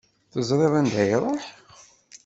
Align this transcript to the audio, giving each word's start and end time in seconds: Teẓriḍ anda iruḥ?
Teẓriḍ 0.31 0.73
anda 0.79 1.01
iruḥ? 1.13 1.45